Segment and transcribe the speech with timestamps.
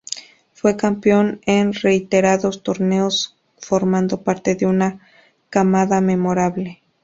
[0.53, 4.99] Fue campeón en reiterados torneos, formando parte de una
[5.51, 6.81] camada memorable.